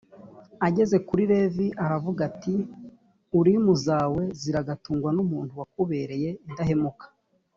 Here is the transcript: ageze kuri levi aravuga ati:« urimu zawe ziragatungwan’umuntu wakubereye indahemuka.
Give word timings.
ageze 0.67 0.97
kuri 1.07 1.23
levi 1.31 1.67
aravuga 1.83 2.21
ati:« 2.29 2.53
urimu 3.39 3.73
zawe 3.85 4.21
ziragatungwan’umuntu 4.41 5.51
wakubereye 5.59 6.29
indahemuka. 6.47 7.05